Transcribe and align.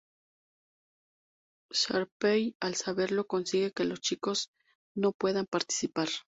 Sharpay 1.73 2.55
al 2.59 2.73
saberlo 2.73 3.27
consigue 3.27 3.71
que 3.71 3.83
los 3.83 4.01
chicos 4.01 4.49
no 4.95 5.11
puedan 5.11 5.45
participar. 5.45 6.07